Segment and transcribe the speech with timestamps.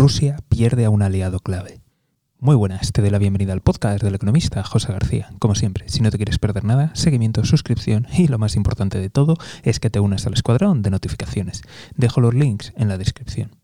[0.00, 1.82] Rusia pierde a un aliado clave.
[2.38, 5.30] Muy buenas, te doy la bienvenida al podcast del economista José García.
[5.38, 9.10] Como siempre, si no te quieres perder nada, seguimiento, suscripción y lo más importante de
[9.10, 11.60] todo es que te unas al escuadrón de notificaciones.
[11.96, 13.56] Dejo los links en la descripción.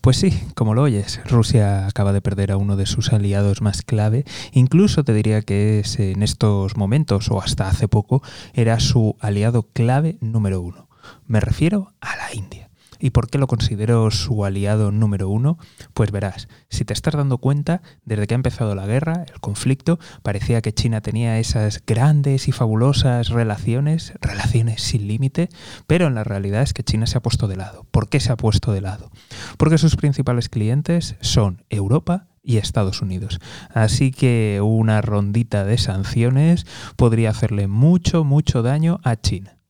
[0.00, 3.82] Pues sí, como lo oyes, Rusia acaba de perder a uno de sus aliados más
[3.82, 8.20] clave, incluso te diría que es en estos momentos o hasta hace poco
[8.52, 10.88] era su aliado clave número uno.
[11.28, 12.61] Me refiero a la India.
[13.02, 15.58] ¿Y por qué lo considero su aliado número uno?
[15.92, 19.98] Pues verás, si te estás dando cuenta, desde que ha empezado la guerra, el conflicto,
[20.22, 25.48] parecía que China tenía esas grandes y fabulosas relaciones, relaciones sin límite,
[25.88, 27.88] pero en la realidad es que China se ha puesto de lado.
[27.90, 29.10] ¿Por qué se ha puesto de lado?
[29.56, 33.38] Porque sus principales clientes son Europa, y Estados Unidos.
[33.72, 39.61] Así que una rondita de sanciones podría hacerle mucho, mucho daño a China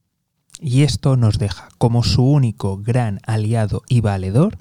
[0.63, 4.57] y esto nos deja como su único gran aliado y valedor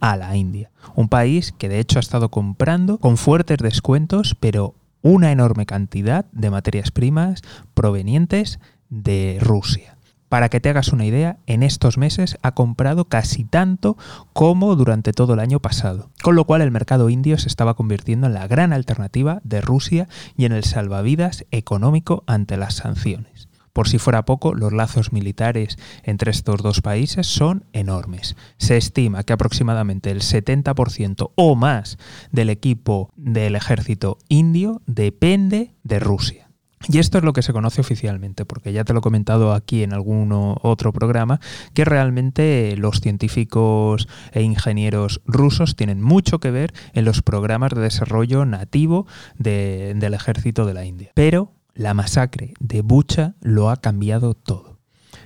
[0.00, 4.74] a la India, un país que de hecho ha estado comprando con fuertes descuentos, pero
[5.00, 7.40] una enorme cantidad de materias primas
[7.74, 9.96] provenientes de Rusia.
[10.28, 13.96] Para que te hagas una idea, en estos meses ha comprado casi tanto
[14.32, 18.26] como durante todo el año pasado, con lo cual el mercado indio se estaba convirtiendo
[18.26, 23.48] en la gran alternativa de Rusia y en el salvavidas económico ante las sanciones.
[23.76, 28.34] Por si fuera poco, los lazos militares entre estos dos países son enormes.
[28.56, 31.98] Se estima que aproximadamente el 70% o más
[32.32, 36.48] del equipo del ejército indio depende de Rusia.
[36.88, 39.82] Y esto es lo que se conoce oficialmente, porque ya te lo he comentado aquí
[39.82, 41.38] en algún otro programa,
[41.74, 47.82] que realmente los científicos e ingenieros rusos tienen mucho que ver en los programas de
[47.82, 51.10] desarrollo nativo del ejército de la India.
[51.12, 54.76] Pero la masacre de Bucha lo ha cambiado todo.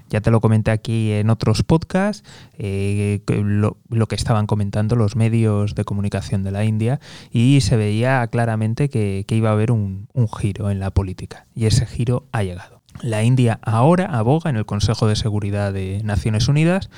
[0.09, 3.77] Ya te lo comenté aquí en otros podcasts, eh, lo,
[4.09, 9.25] que estaban comentando los medios de comunicación de la India y se veía claramente que,
[9.29, 12.83] iba a haber un, un giro en la política y ese giro ha llegado.
[13.03, 16.91] La India ahora aboga en el Consejo de Seguridad de Naciones Unidas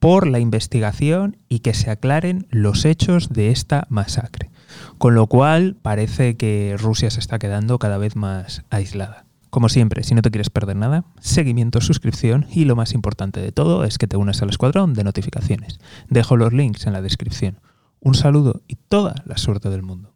[0.00, 4.49] por la investigación y que se aclaren los hechos de esta masacre.
[4.98, 9.24] Con lo cual parece que Rusia se está quedando cada vez más aislada.
[9.50, 13.50] Como siempre, si no te quieres perder nada, seguimiento, suscripción y lo más importante de
[13.50, 15.80] todo es que te unas al escuadrón de notificaciones.
[16.08, 17.58] Dejo los links en la descripción.
[17.98, 20.14] Un saludo y toda la suerte del mundo.